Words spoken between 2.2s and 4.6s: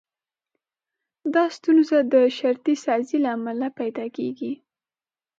شرطي سازي له امله پيدا کېږي.